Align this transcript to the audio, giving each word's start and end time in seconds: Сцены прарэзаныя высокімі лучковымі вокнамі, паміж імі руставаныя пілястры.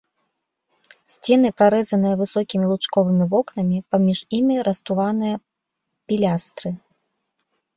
Сцены 1.15 1.47
прарэзаныя 1.61 2.15
высокімі 2.21 2.65
лучковымі 2.71 3.25
вокнамі, 3.33 3.77
паміж 3.97 4.19
імі 4.39 4.55
руставаныя 4.69 5.35
пілястры. 6.11 6.69